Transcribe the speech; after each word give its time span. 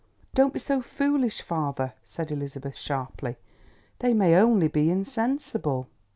"Don't 0.33 0.51
be 0.51 0.57
so 0.57 0.81
foolish, 0.81 1.43
father," 1.43 1.93
said 2.03 2.31
Elizabeth 2.31 2.75
sharply. 2.75 3.37
"They 3.99 4.15
may 4.15 4.35
only 4.35 4.67
be 4.67 4.89
insensible." 4.89 5.89